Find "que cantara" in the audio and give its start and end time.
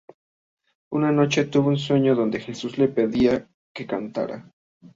3.71-4.51